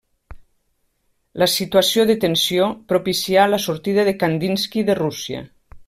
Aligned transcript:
La 1.43 1.47
situació 1.55 2.05
de 2.11 2.15
tensió 2.25 2.71
propicià 2.93 3.47
la 3.53 3.61
sortida 3.69 4.07
de 4.11 4.19
Kandinski 4.25 4.87
de 4.91 4.99
Rússia. 5.05 5.45